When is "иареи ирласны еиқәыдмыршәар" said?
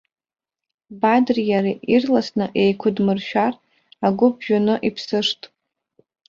1.51-3.53